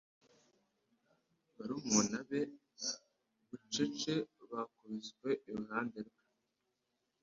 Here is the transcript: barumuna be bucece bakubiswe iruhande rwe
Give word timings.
barumuna 1.55 2.19
be 2.29 2.41
bucece 3.49 4.13
bakubiswe 4.51 5.29
iruhande 5.49 5.99
rwe 6.07 6.21